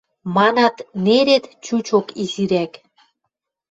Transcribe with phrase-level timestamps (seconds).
[0.35, 0.75] Манат,
[1.05, 2.73] нерет чучок изирӓк?